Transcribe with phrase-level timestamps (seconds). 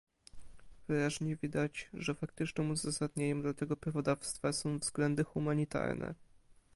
[0.87, 6.15] Wyraźnie widać, że faktycznym uzasadnieniem dla tego prawodawstwa są względy humanitarne